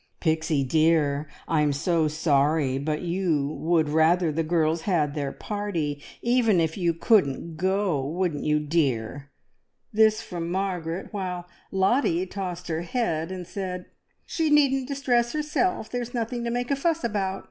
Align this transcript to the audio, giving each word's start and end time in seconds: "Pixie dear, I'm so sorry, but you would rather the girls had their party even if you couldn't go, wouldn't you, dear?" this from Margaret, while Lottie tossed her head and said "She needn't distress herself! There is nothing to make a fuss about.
"Pixie 0.19 0.63
dear, 0.63 1.29
I'm 1.47 1.71
so 1.71 2.07
sorry, 2.07 2.79
but 2.79 3.03
you 3.03 3.49
would 3.61 3.87
rather 3.87 4.31
the 4.31 4.41
girls 4.41 4.81
had 4.89 5.13
their 5.13 5.31
party 5.31 6.01
even 6.23 6.59
if 6.59 6.75
you 6.75 6.95
couldn't 6.95 7.55
go, 7.55 8.03
wouldn't 8.03 8.43
you, 8.43 8.59
dear?" 8.59 9.29
this 9.93 10.19
from 10.23 10.49
Margaret, 10.49 11.09
while 11.13 11.45
Lottie 11.71 12.25
tossed 12.25 12.67
her 12.67 12.81
head 12.81 13.31
and 13.31 13.45
said 13.45 13.85
"She 14.25 14.49
needn't 14.49 14.87
distress 14.87 15.33
herself! 15.33 15.91
There 15.91 16.01
is 16.01 16.15
nothing 16.15 16.43
to 16.45 16.49
make 16.49 16.71
a 16.71 16.75
fuss 16.75 17.03
about. 17.03 17.39